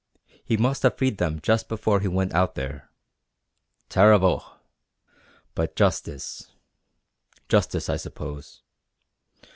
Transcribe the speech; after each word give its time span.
He 0.43 0.57
must 0.57 0.81
have 0.81 0.97
freed 0.97 1.19
them 1.19 1.39
just 1.43 1.69
before 1.69 1.99
he 1.99 2.07
went 2.07 2.33
out 2.33 2.55
there. 2.55 2.89
Terrible! 3.87 4.43
But 5.53 5.75
justice 5.75 6.49
justice, 7.47 7.87
I 7.87 7.97
suppose. 7.97 8.63